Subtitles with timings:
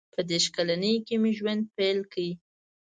[0.13, 2.25] •په دېرش کلنۍ کې مې ژوند پیل کړ.